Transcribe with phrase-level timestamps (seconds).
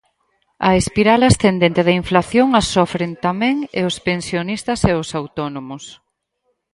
[0.67, 5.83] A espiral ascendente da inflación a sofren tamén e os pensionistas e os autónomos.